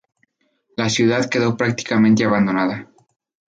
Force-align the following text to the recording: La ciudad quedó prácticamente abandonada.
La 0.77 0.89
ciudad 0.89 1.29
quedó 1.29 1.55
prácticamente 1.55 2.23
abandonada. 2.25 2.89